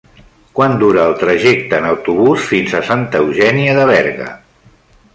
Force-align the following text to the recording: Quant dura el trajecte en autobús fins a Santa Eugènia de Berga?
Quant 0.59 0.71
dura 0.83 1.03
el 1.09 1.13
trajecte 1.25 1.79
en 1.83 1.87
autobús 1.91 2.49
fins 2.55 2.75
a 2.81 2.85
Santa 2.91 3.23
Eugènia 3.25 3.79
de 3.83 3.89
Berga? 3.95 4.35